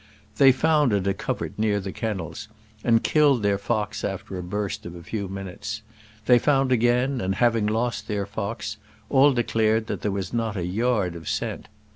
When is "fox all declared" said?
8.25-9.85